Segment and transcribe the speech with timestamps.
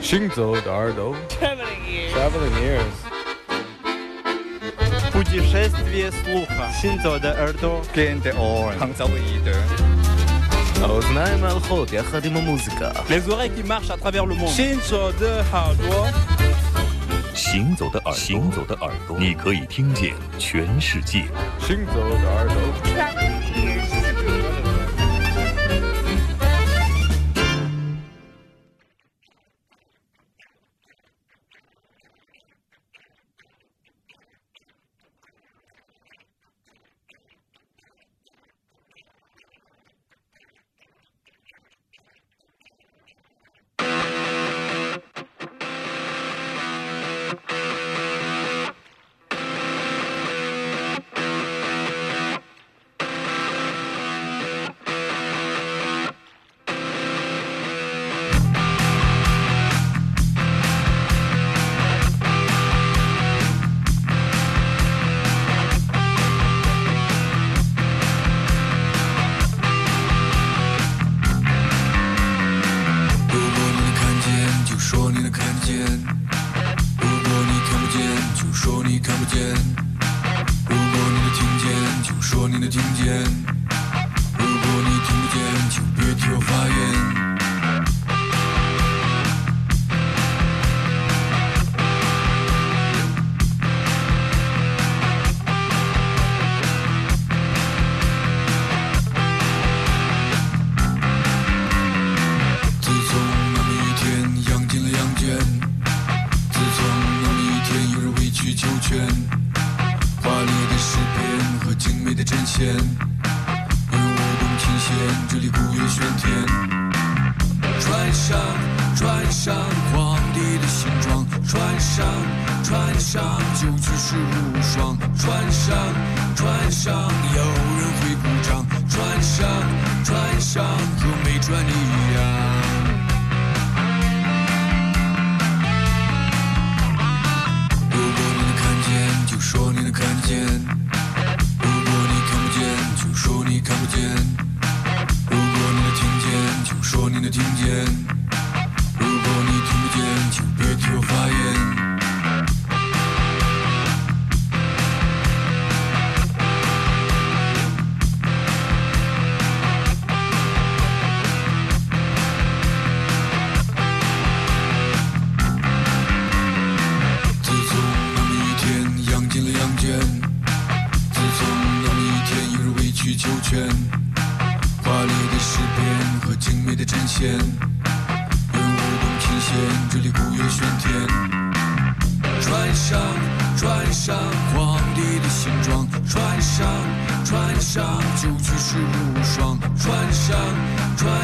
[0.00, 2.12] 行走的耳朵 Traveling ears.
[2.14, 2.96] Traveling ears
[5.12, 6.70] Путешествие слуха.
[6.80, 7.80] Синзо де Эрдо.
[7.94, 8.74] Gente on.
[8.78, 9.56] Hangzauide.
[10.82, 14.54] האוזניים ההלכות יחד עם המוזיקה Les oreilles qui marchent à travers le monde.
[14.56, 16.12] Shinzo de Hardwa.
[17.34, 21.24] 行走的耳朵，行走的耳朵，你可以听见全世界。
[21.60, 22.56] 行走的耳朵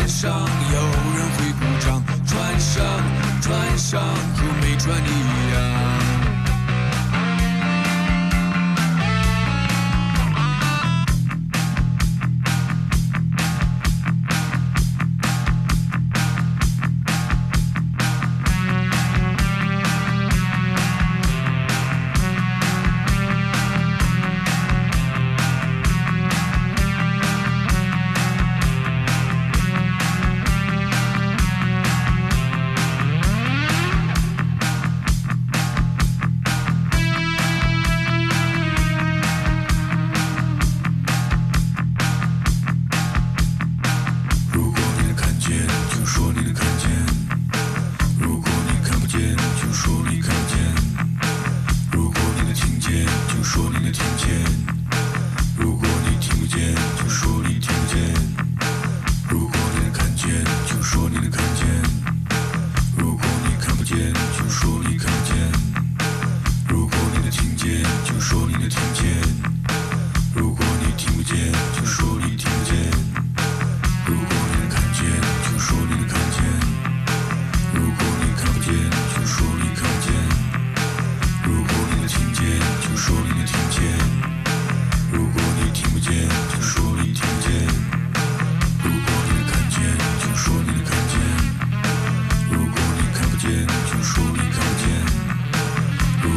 [0.07, 2.81] 上有人会鼓掌穿上
[3.41, 4.01] 穿上
[4.37, 5.46] 如没穿衣。
[94.17, 94.23] 如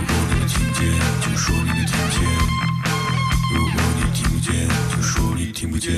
[0.07, 0.45] 果你
[1.21, 1.71] 就说你
[3.55, 5.91] 如果你听不见就说你听不见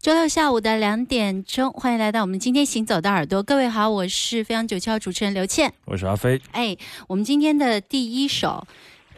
[0.00, 3.42] 周六下午的两点钟欢迎来到我们今天行走的耳朵。
[3.42, 5.72] 各位好我是飞扬九七号主持人刘倩。
[5.84, 6.40] 我是阿飞。
[6.52, 6.76] 哎
[7.08, 8.66] 我们今天的第一首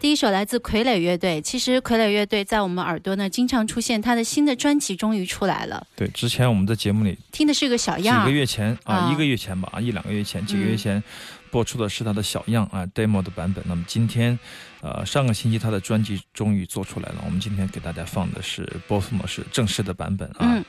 [0.00, 1.40] 第一首来自傀儡乐队。
[1.42, 5.86] 其实傀儡乐队在我们耳朵呢经常出现，他的新的专辑终于出来了。
[5.96, 11.02] 对，之前我们在节目里听的是个小样，几个月前啊，啊一个月前吧，啊，一两个月前，几个月前
[11.50, 13.64] 播出的是他的小样啊 demo 的版本。
[13.66, 14.38] 那么今天，
[14.80, 20.38] 呃，上个星期他的专辑终于做出来了，我们今天给大家放的是播送的是正式的版本啊。
[20.40, 20.64] 嗯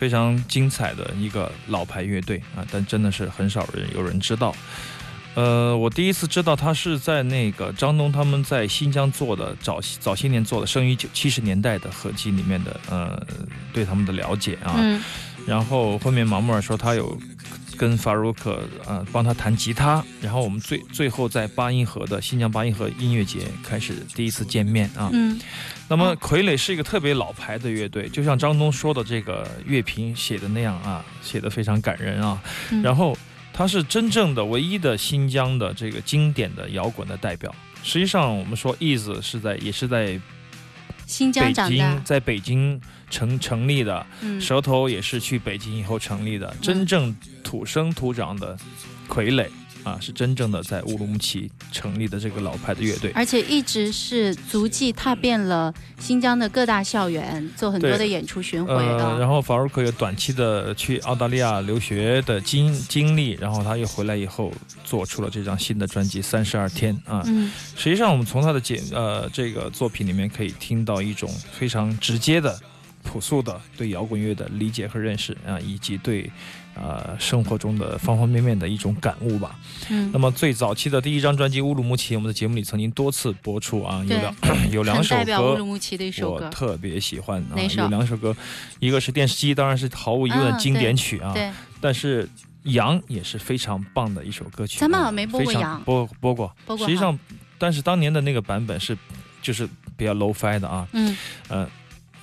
[0.00, 4.56] 非常精彩的一个老牌乐队啊，但真的是很少人有人知道。
[5.34, 13.24] 呃，我第一次知道他是在那个张东他们在新疆做的早早些年做的生于九七十年代的合集里面的呃
[13.72, 15.00] 对他们的了解啊，嗯。
[15.46, 17.18] 然后后面马木尔说他有
[17.76, 25.40] 跟法鲁克呃帮他弹吉他，然后我们最最后在八音盒的新疆八音盒音乐节开始第一次见面啊，嗯。
[25.88, 32.40] 那么傀儡是一个特别老牌的乐队，就像张东说的这个乐评写的那样啊，写的非常感人啊。
[32.70, 32.82] 嗯。
[32.82, 33.16] 然后
[33.60, 37.54] 他是真正的唯一的新疆的这个经典的摇滚的代表。
[37.82, 40.18] 实际上，我们说 Is 是在也是在
[41.06, 42.80] 新疆北京长大，，在北京
[43.10, 44.40] 成成立的，嗯。
[44.40, 47.14] 舌头也是去北京以后成立的，真正
[47.44, 48.56] 土生土长的
[49.06, 49.46] 傀儡
[49.82, 53.10] 啊，是真正的在乌鲁木齐成立的这个老牌的乐队。
[53.14, 59.18] 而且一直是足迹踏遍了新疆的各大校园，做很多的演出巡回呃，啊。
[59.18, 64.52] 然后法鲁克有短期的去澳大利亚留学的经经历，然后他又回来以后
[64.84, 67.22] 做出了这张新的专辑《三十二天》啊。
[67.26, 72.58] 嗯实际上，我们从他的简呃这个作品里面可以听到一种非常直接的、
[73.02, 76.30] 朴素的对摇滚乐的理解和认识啊，以及对
[76.74, 79.58] 呃生活中的方方面面的一种感悟吧。
[79.90, 80.10] 嗯。
[80.12, 84.34] 那么最早期的第一张专辑《乌鲁木齐》，我们的节目里曾经多次播出啊，有对两
[84.72, 88.36] 有两首歌鲁木齐的一首歌，我特别喜欢啊，有两首歌，
[88.78, 91.50] 一个是电视机，当然是毫无疑问经典曲啊，对，
[91.80, 92.28] 但是。
[92.64, 95.82] 羊也是非常棒的一首歌曲，咱们好啊像没播过羊。
[95.82, 97.18] 播播过，播过实际上，
[97.56, 98.94] 但是当年的那个版本是
[99.40, 99.66] 就是
[99.96, 101.16] 比较 low fi 的啊，嗯。
[101.48, 101.66] 呃，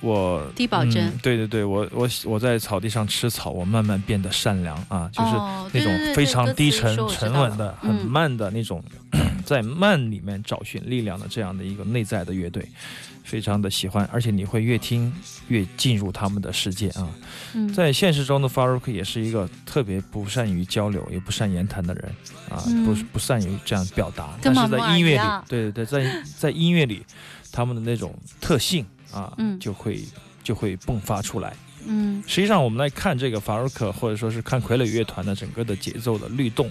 [0.00, 8.06] 我低保真嗯对对对，我我我在草地上吃草，我慢慢变得善良啊，就是哦那种非常低沉沉稳的、很嗯。
[8.06, 8.82] 慢的那种，
[9.44, 12.64] 在慢里面找寻力量的这样的一个内在的乐队，
[13.24, 15.12] 非常的喜欢，而且你会越听
[15.48, 17.08] 越进入他们的世界啊。
[17.54, 17.72] 嗯。
[17.72, 22.04] 在现实中的 Farouk 也是一个特别不善于交流，也不善言谈的人
[22.48, 22.84] 啊，嗯。
[22.84, 27.04] 不不善于这样表达，但是在音乐里，对对对，在在音乐里，
[27.50, 30.02] 他们的那种特性啊，嗯就会
[30.42, 31.54] 就会迸发出来。
[31.86, 36.68] 嗯实际上，我们来看这个法尔克，或者说是看傀儡乐团的整个的节奏的律动，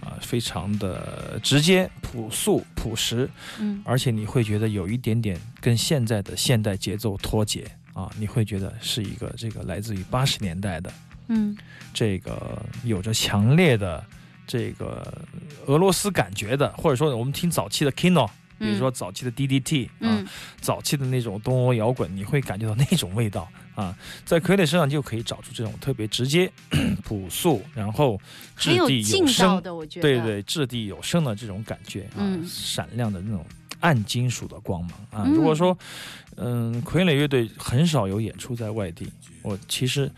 [0.00, 7.64] 啊，非常的直接、朴素、朴实，嗯而且你会觉得有一点点跟现在的现代节奏脱节
[7.94, 10.92] 啊，你会觉得是一个这个来自于八十年代的
[11.28, 11.56] 嗯
[11.94, 14.04] 这个有着强烈的
[14.46, 15.16] 这个
[15.66, 18.28] 俄罗斯感觉的，或者说我们听早期的 Kino。
[18.62, 20.26] 比如说早期的 DDT 啊，嗯
[20.60, 23.94] 早期的那种东欧摇滚，你会感觉到那种味道啊，
[24.24, 26.50] 在傀儡身上就可以找出这种特别直接、
[27.02, 28.20] 朴素，然后
[28.56, 30.02] 掷地有声，的，我觉得。
[30.02, 33.44] 对对，掷地有声的这种感觉啊，嗯闪亮的那种
[33.80, 35.24] 暗金属的光芒啊。
[35.26, 35.76] 嗯如果说，
[36.36, 39.10] 嗯，傀儡乐队很少有演出在外地，
[39.42, 40.10] 我其实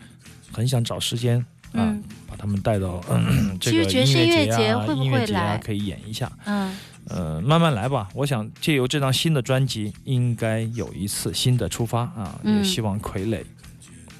[0.51, 1.39] 很想找时间
[1.71, 6.31] 啊，嗯把他们带到、嗯、 这个音乐节节啊、音乐节啊，可以演一下。
[6.45, 6.75] 嗯
[7.09, 8.09] 呃，慢慢来吧。
[8.13, 12.39] 我想借由这张新的专辑，应该有一次新的出发啊！
[12.43, 13.43] 嗯也希望傀儡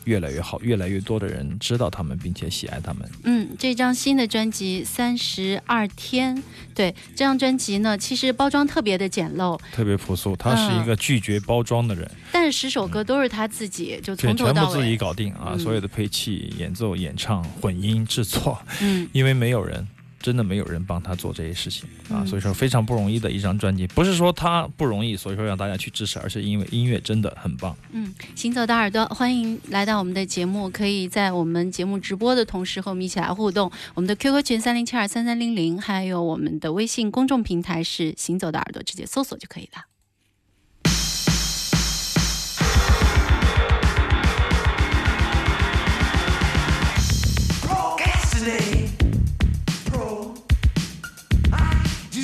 [0.03, 3.09] 越来越好，越来越多的人知道他们，并且喜爱他们。
[3.23, 6.37] 嗯，这张新的专辑《三十二天》，
[6.75, 14.95] 对这张专辑呢，其实包装特别的简陋，特别朴素，他是一个拒绝包装的人，但是十首歌都是他自己，就，从头到全部自己。
[14.95, 15.53] 搞定啊！
[15.53, 19.87] 嗯所有的配器、演奏、演唱、混音、制作，嗯因为没有人。
[20.25, 23.85] 真的没有人帮他做这些事情啊，嗯所以说非常不容易的一张专辑。
[23.85, 27.77] 不是说他不容易，所以说让大家去支持，而是因为音乐真的很棒。
[27.91, 33.71] 嗯，行走的耳朵，欢迎来到我们的节目，可以在我们节目直播的同时和我们一起来互动。
[33.93, 39.83] 我们的 QQ 群三零七二三三零零，还有我们的微信公众平台是“行走的耳朵”，直接搜索就可以了。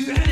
[0.07, 0.30] you.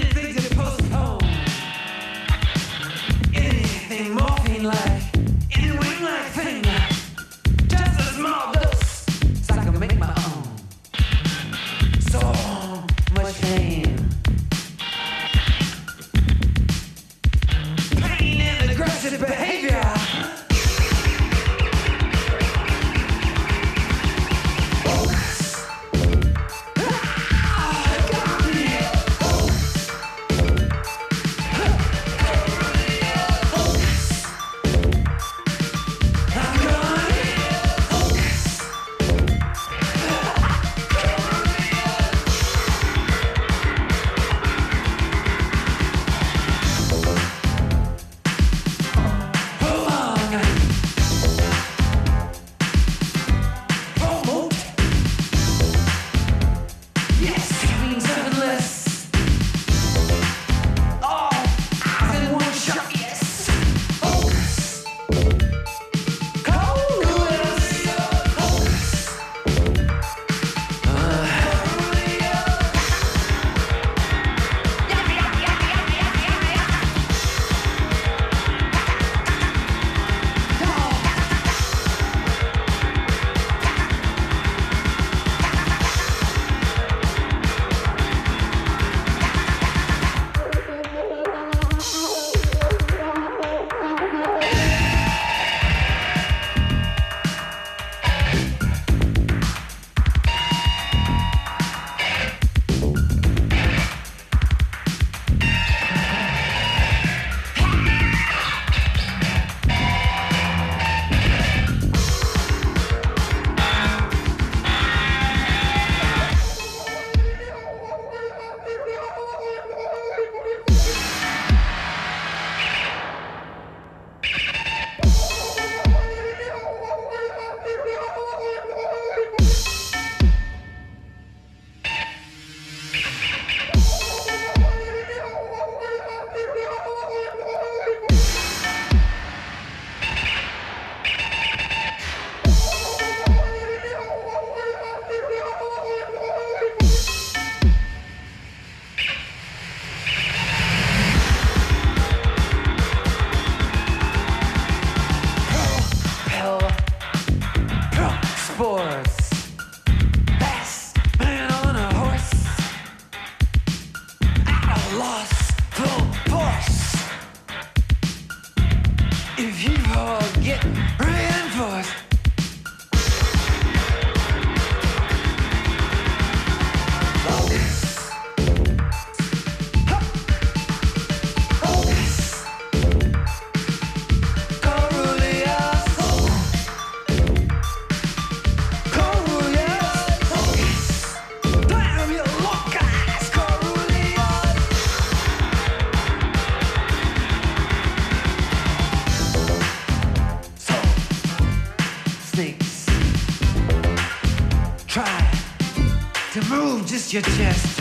[207.11, 207.79] Your chest.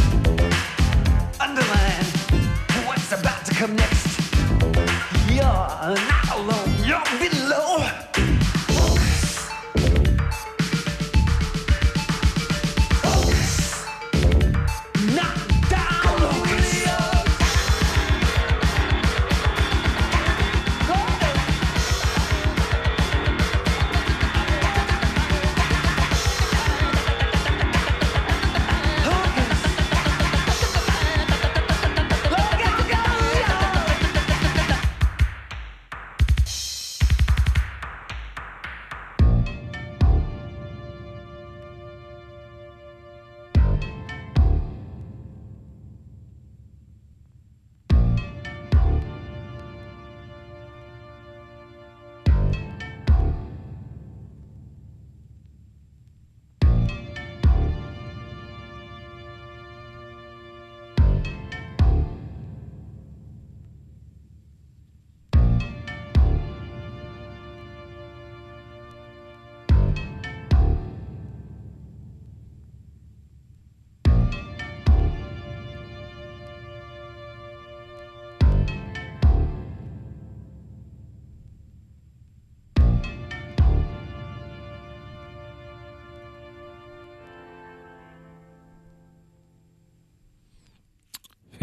[1.38, 2.04] Underline
[2.86, 4.32] what's about to come next.
[5.28, 6.74] You're not alone.
[6.86, 7.02] You're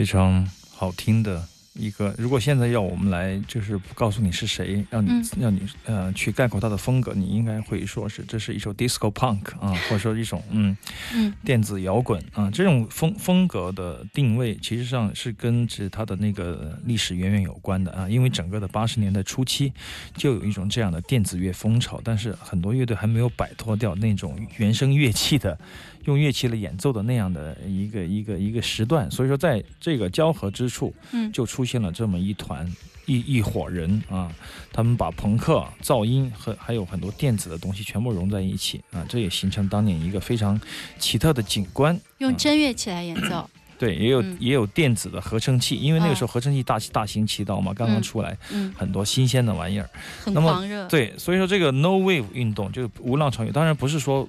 [0.06, 2.14] 非常好听的一个。
[2.18, 10.76] 如果现在要我们来，就是告诉你是谁，让你、嗯让你呃去概括他的风格，你应该会说是这是一首 disco punk 啊，或者说一种嗯
[11.14, 18.08] 嗯电子摇滚啊，这种风风格的定位，其实上是跟着它的那个历史渊源有关的啊。
[18.08, 19.74] 因为整个的八十年代初期
[20.16, 25.58] 就有一种这样的电子乐风潮，但是很多乐队还没有摆脱掉那种原声乐器的
[26.06, 32.72] 用乐器来演奏的那样的一个一个一个时段，所以说在这个交合之处，嗯就出现了这么一团。
[33.08, 34.32] 一一伙人啊，
[34.74, 40.60] 他们把朋克、噪音和还有很多电子的东西全部融在一起啊，这也形成当年一个非常
[40.98, 41.96] 奇特的景观。
[42.18, 49.88] 用真乐器来演奏，对，也有、嗯也有电子的合成器，因为那个啊时候合成器大大行其道嘛，刚刚嗯出来，嗯，很多新鲜的玩意儿。
[50.24, 54.28] 很那么狂热，对，所以说这个 No Wave 运动就是无浪潮，当然不是说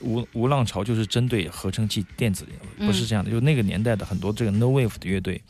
[0.00, 2.46] 无无浪潮就是针对合成器电子，
[2.78, 5.40] 不是这样的，就那个年代的很多这个 No Wave 的乐队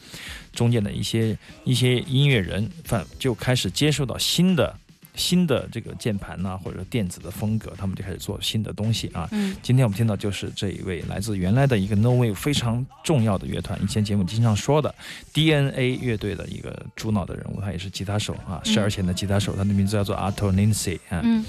[0.52, 4.78] 中间的一些一些音乐人，反就开始接受到新的
[5.16, 9.28] 新的这个键盘呐、或者电子的风格，他们就开始做新的东西啊。
[9.32, 14.94] 嗯今天我们听到就是这一位来自原来的一个 No Wave 非常重要的乐团，以前节目经常说的
[15.32, 21.20] DNA 乐队的一个主脑的人物，他也是吉他手啊，十二弦的吉他手，他的名字叫做 Arto Lindsay 啊。
[21.24, 21.44] 嗯，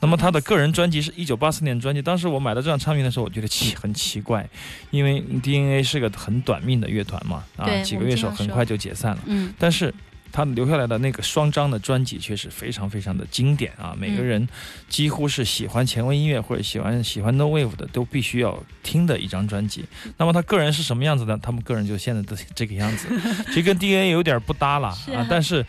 [0.00, 4.48] 那么他的个人专辑是一九八四年专辑，当时我买到这张唱片的时候，我觉得奇很奇怪，
[4.90, 9.22] 因为 DNA 是个很短命的乐团嘛，啊，几个乐手很快就解散了。
[9.26, 9.92] 嗯但是
[10.32, 13.94] 他留下来的那个双张的专辑却是非常非常的经典啊！
[13.98, 14.46] 每个人
[14.88, 19.84] 几乎是喜欢前卫音乐或者喜欢喜欢 No Wave 的都必须要听的一张专辑。
[20.16, 21.38] 那么他个人是什么样子呢？
[21.42, 23.08] 他们个人就现在的这个样子，
[23.48, 25.64] 其实跟 DNA 有点不搭了啊但是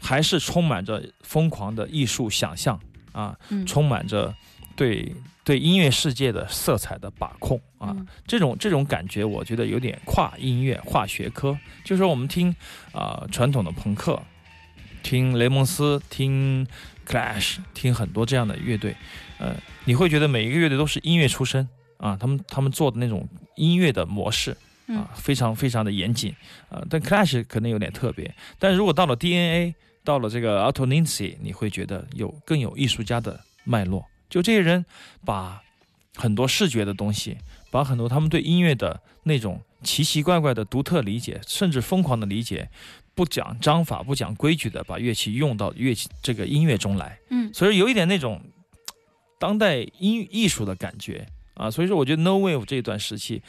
[0.00, 2.78] 还是充满着疯狂的艺术想象
[3.12, 4.34] 啊，嗯充满着
[4.76, 7.94] 对对音乐世界的色彩的把控啊。
[7.96, 11.56] 嗯这种这种感觉，我觉得有点跨音乐、跨学科。
[11.84, 12.54] 就是说，我们听
[12.92, 14.20] 啊、传统的朋克，
[15.02, 16.66] 听雷蒙斯，听
[17.06, 18.96] Clash，听很多这样的乐队，
[19.38, 26.34] 呃，你会觉得每一个乐队都是音乐出身啊，他们他们做的那种音乐的模式嗯啊，非常非常的严谨
[26.70, 26.82] 啊。
[26.88, 34.04] 但 Clash 可能有点特别，但如果到了 DNA，到了这个 Lindsay，你会觉得有更有艺术家的脉络。
[34.28, 34.84] 就这些人
[35.24, 35.62] 把
[36.16, 37.38] 很多视觉的东西，
[37.70, 42.68] 把很多他们对音乐的那种奇奇怪怪的独特理解，甚至疯狂的理解，
[43.14, 48.40] 不讲章法、不讲规矩的把乐器用到乐器这个音乐中来，嗯所以有一点那种
[49.38, 51.70] 当代音艺术的感觉啊。
[51.70, 53.42] 所以说，我觉得 No Wave 这段时期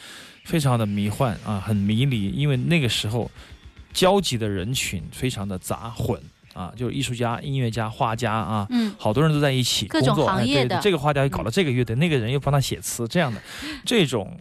[0.43, 3.31] 非常的迷幻啊，很迷离，因为那个时候
[3.93, 6.21] 交集的人群非常的杂混
[6.55, 13.39] 啊，就是艺术家、音乐家、画家啊，嗯好多人都在一起工作，哎对行业的这个画家又搞了这个乐队，那个人又帮他写词，这样的
[13.85, 14.35] 这种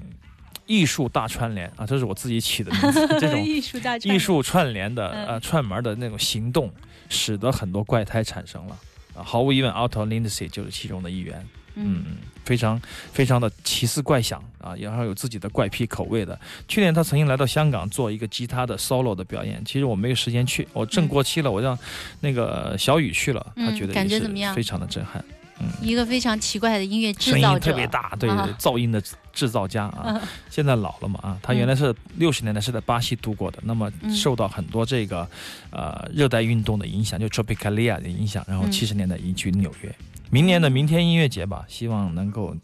[0.67, 6.73] 艺术大串联啊，这是我自己起的名字，这种 艺术大艺术串联的嗯呃串门的那种行动，
[7.09, 8.79] 使得很多怪胎产生了
[9.17, 9.23] 啊。
[9.23, 11.45] 毫无疑问，Auto Lindsay 就是其中的一员。
[11.75, 12.81] 嗯嗯，非常
[13.13, 16.39] 非常的奇思怪想啊，然后有自己的怪癖口味的。
[16.69, 21.79] 去年他曾经来到香港做一个吉他的 solo 的表演，其实我没有时间去，我正过期了，我让
[22.21, 25.25] 那个小雨去了，他嗯觉得感觉怎么样非常的震撼。
[25.61, 29.01] 嗯一个非常奇怪的音乐制声音造者，特别大，对啊，噪音的
[29.33, 30.03] 制造家啊。
[30.09, 35.27] 嗯 现在老了嘛啊，他原来是六十年代是在巴西度过的，那么嗯受到很多这个
[35.71, 39.95] 呃热带运动的影响，就 Tropicalia 的影响，然后嗯七十年代移居纽约。
[40.35, 42.57] 明年的明天音乐节吧，希望能够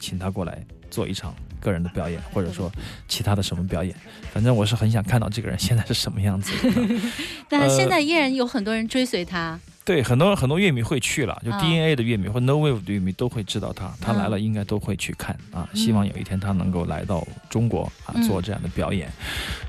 [0.00, 2.68] 请他过来做一场个人的表演，或者说
[3.06, 3.94] 其他的什么表演。
[4.32, 7.00] 反正我是很想看到这个人现在是什么样子的。
[7.48, 9.56] 但 呃现在依然有很多人追随他。
[9.84, 15.68] 对，很多很多乐迷会去了，就啊 DNA 的乐迷或 No Wave 的乐迷都会知道他，他嗯来了应该都会去看啊。
[15.72, 19.10] 嗯希望有一天他能够来到中国啊嗯做这样的表演。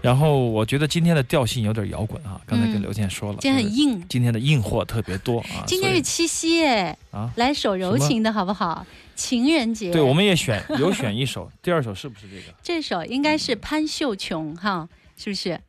[0.01, 5.63] 然后我觉得今天的调性有点摇滚啊，刚才跟嗯刘健说了，今天就是很硬，今天的硬货特别多啊。
[5.65, 8.85] 今天是七夕耶，啊，来首柔情的好不好？
[9.15, 12.53] 情人节，对，我们也选有 选一首，第二首是不是这个？
[12.61, 15.59] 这首应该是潘秀琼哈，是不是？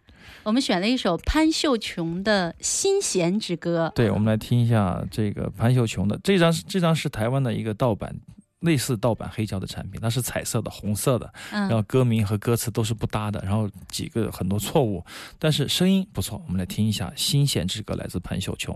[0.45, 3.89] 我们选了一首潘秀琼的《心弦之歌》。
[3.97, 8.15] 对，我们来听一下这个潘秀琼的这张，这张是台湾的一个盗版。
[8.61, 15.05] 类似盗版黑胶的产品，它是彩色的、红色的，然后嗯，歌名和歌词都是不搭的，然后几个很多错误，
[15.39, 16.43] 但是声音不错。
[16.47, 18.75] 我们来听一下《心弦之歌》，来自潘秀琼。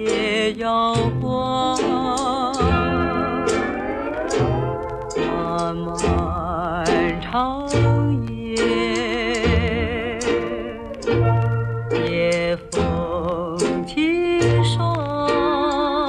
[0.00, 1.78] 树叶摇晃。
[5.14, 7.68] 漫漫长
[8.26, 8.56] 夜，
[12.08, 16.08] 夜风轻爽，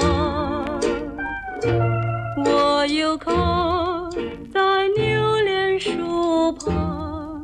[2.45, 4.09] 我又靠
[4.53, 7.41] 在榴莲树旁，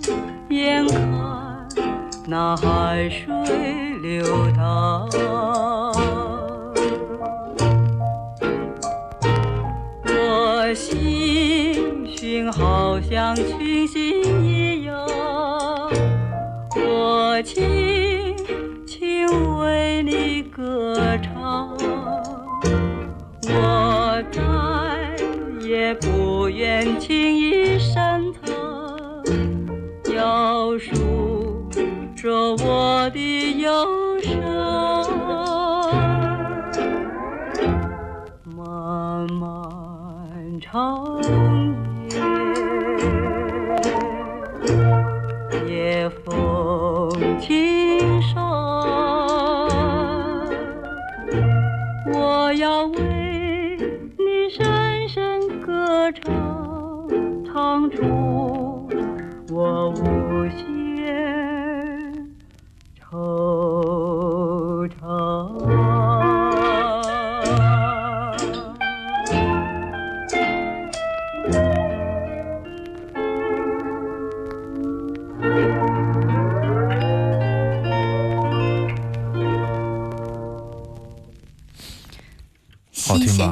[0.48, 1.68] 眼看
[2.26, 3.36] 那海水
[4.02, 4.24] 流
[4.56, 5.10] 淌。
[24.18, 24.42] 我再
[25.62, 29.24] 也不愿轻易深藏，
[30.12, 31.70] 要数
[32.16, 32.97] 着我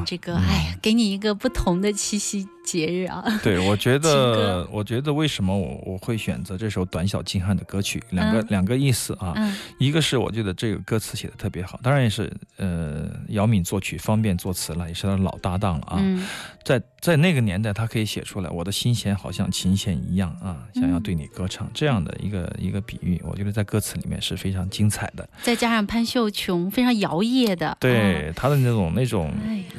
[0.05, 3.23] 心好听吧弦之歌，嗯哎呀，给你一个不同的七夕节日啊！
[3.43, 8.01] 对，我觉得，我觉得为什么我我会选择这首短小精悍的歌曲？
[8.11, 15.97] 两个、嗯两个意思啊，嗯一个是我觉得这个歌词写的特别好，当然也是呃姚敏作曲，方便作词了，也是他的老搭档了啊。
[15.99, 16.25] 嗯
[16.65, 25.29] 在在那个年代，他可以写出来“我的心弦好像琴弦一样啊，想要嗯对你歌唱”这样的一个一个比喻，我觉得在歌词里面是非常精彩的。
[25.43, 29.31] 再加上潘秀琼非常摇曳的，对他的那种那种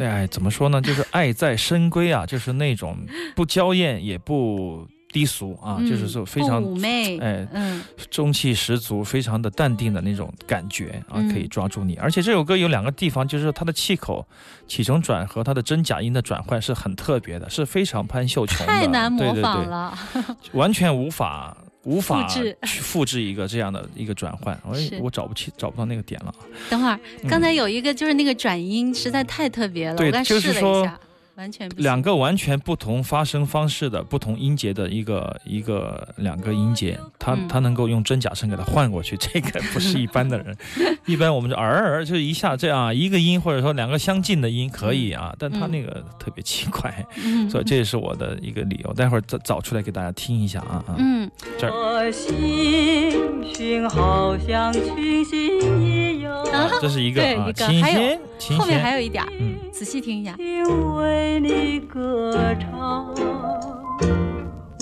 [0.05, 0.81] 呀，哎，怎么说呢？
[0.81, 2.97] 就是 爱在深闺啊，就是那种
[3.35, 11.97] 不娇艳也不低俗啊，嗯就是说非常妩媚，哎嗯中气十足，非常的淡定的那种感觉啊嗯，可以抓住你。
[11.97, 14.27] 而且这首歌有两个地方，就是它的气口
[14.67, 21.57] 起承转合它的真假音的转换是很特别的，是非常潘秀琼的，太难模对对对，完全无法。
[21.87, 22.57] 无法复制。
[22.65, 24.99] 去复制一个这样的一个转换，我是。
[25.01, 26.35] 我找不起找不到那个点了。
[26.69, 27.31] 等会儿，嗯。
[27.31, 30.99] 刚才有一个就是那个转音实在太特别了，对我刚才试了一下，
[31.37, 37.47] 完全不两个完全不同发声方式的不同音节的一个一个两个音节，他嗯。
[37.49, 40.57] 他能够用真假声给它换过去，这个不是一般的人。
[41.07, 47.49] 一般我们就儿儿就一下这样一个音或者说两个相近的音可以啊，但他那个特别奇怪，嗯。
[47.49, 48.93] 所以这也是我的一个理由。
[48.93, 50.97] 待会儿找找出来给大家听一下啊啊。
[50.99, 51.73] 嗯，这儿。
[51.73, 60.35] 我星星好像群星一样，啊，这是一个啊，对一个还有琴弦，后面还，有一点，嗯，仔细听一下。
[60.39, 60.63] 因
[60.97, 63.15] 为你歌唱，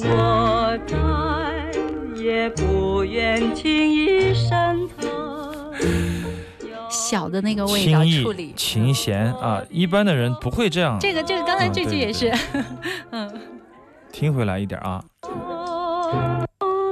[0.03, 0.97] 我再
[2.23, 5.09] 也不愿轻易深藏。
[6.91, 10.99] 小的那个味道轻易处理，琴弦啊，一般的人不会这样。
[11.01, 12.33] 这个这个刚才嗯这句也是，
[13.11, 13.41] 嗯，
[14.13, 15.05] 听回来一点啊，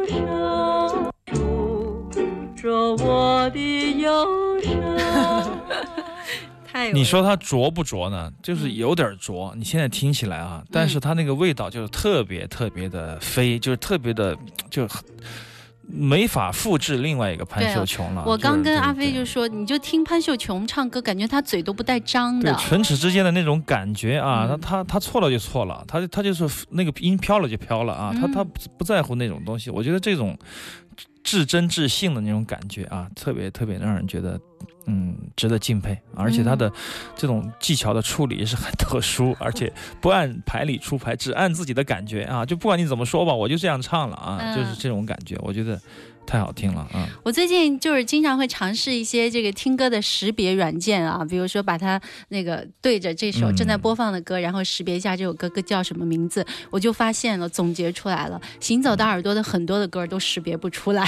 [0.08, 2.10] 手住
[2.54, 4.51] 着我的忧伤。
[6.94, 8.30] 你说它浊不浊呢？
[8.42, 14.36] 就是有点浊，你现在听起来啊，但是它那个味道就是特别特别的飞，就是特别的
[14.70, 15.02] 就很
[15.84, 18.22] 没法复制另外一个潘秀琼了。
[18.24, 29.70] 我刚跟阿飞就说，你就听潘秀琼唱歌，感觉她嘴都不带张对的，唇齿之间的那种感觉啊，他嗯他他错了就错了，他他就是那个音飘了就飘了啊，他嗯他不不在乎那种东西。
[29.70, 30.38] 我觉得这种
[31.22, 34.40] 至真至性的那种感觉啊，特别特别让人觉得
[34.86, 36.72] 嗯值得敬佩，而且他的嗯。
[37.16, 45.80] 这种技巧的处理也是很特殊，而且不按牌理出牌，只按自己的感觉啊，就不管你怎么说吧，我就这样唱了啊，嗯就是这种感觉，我觉得
[46.26, 47.06] 太好听了啊。
[47.22, 61.06] 我最近就是经常会尝试一些这个听歌的识别软件啊，比如说把它那个对着这首嗯正在播放的歌，然后识别一下这首歌歌叫什么名字，我就发现了，总结出来了，行走的耳朵的很多的歌都识别不出来，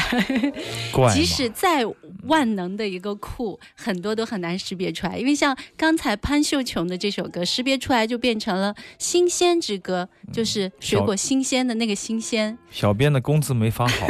[1.13, 1.85] 即使再
[2.23, 14.07] 万能的一个库，很多都很难识别出来，因为像刚才潘秀琼的这首歌，识别出来就变成了新鲜之歌，就是水果新鲜的那个新鲜，小编的工资没发好。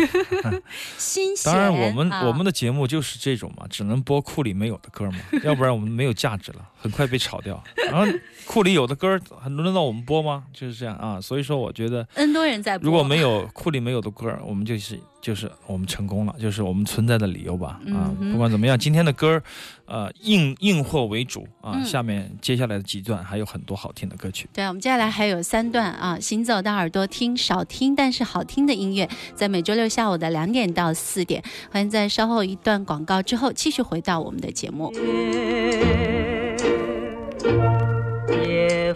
[0.98, 1.52] 新鲜。
[1.52, 7.62] 当然，我们、啊我们的节目就是这种嘛，只能播库里没有的歌嘛，要不然我们没有价值了，很快被炒掉。
[7.90, 8.06] 然后
[8.46, 10.44] 库里有的歌，还轮到我们播吗？
[10.52, 11.20] 就是这样啊。
[11.20, 17.80] 所以说，我觉得 N 多人在播，如果没有库里没有的歌，我们就是就是我们成功了，就是我们存在的理由吧。
[17.86, 19.42] 啊嗯，不管怎么样，今天的歌，
[19.86, 21.72] 呃，硬硬货为主啊。
[21.76, 24.46] 嗯下面接下来的几段还有很多好听的歌曲。
[24.52, 34.92] 对，我们接下来还有三段啊，行走的耳朵听少听但是好听的音乐，在每周六下午的两点到四点，欢迎在稍后一段广告之后继续回到我们的节目。
[38.44, 38.94] 夜